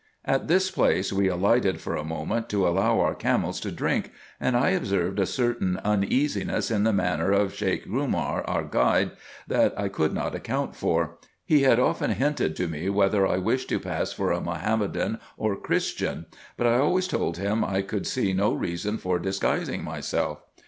At 0.25 0.47
this 0.47 0.71
place 0.71 1.13
we 1.13 1.27
alighted 1.27 1.79
for 1.79 1.95
a 1.95 2.03
moment, 2.03 2.49
to 2.49 2.67
allow 2.67 2.99
our 2.99 3.13
camels 3.13 3.59
to 3.59 3.71
drink; 3.71 4.11
and 4.39 4.57
I 4.57 4.71
observed 4.71 5.19
a 5.19 5.27
certain 5.27 5.77
uneasiness 5.85 6.71
in 6.71 6.85
the 6.85 6.91
manner 6.91 7.31
of 7.31 7.53
Sheik 7.53 7.85
Grumar, 7.85 8.41
our 8.49 8.63
guide, 8.63 9.11
that 9.47 9.79
I 9.79 9.89
could 9.89 10.11
not 10.11 10.33
account 10.33 10.75
for. 10.75 11.19
He 11.45 11.61
had 11.61 11.77
often 11.79 12.09
hinted 12.13 12.55
to 12.55 12.67
me 12.67 12.89
whether 12.89 13.27
I 13.27 13.37
wished 13.37 13.69
to 13.69 13.79
pass 13.79 14.11
for 14.11 14.31
a 14.31 14.41
Mahomedan 14.41 15.19
or 15.37 15.55
Christian, 15.55 16.25
but 16.57 16.65
I 16.65 16.79
always 16.79 17.07
told 17.07 17.37
him 17.37 17.63
I 17.63 17.83
could 17.83 18.07
see 18.07 18.33
no 18.33 18.53
reason 18.53 18.97
for 18.97 19.19
disguising 19.19 19.83
myself. 19.83 20.41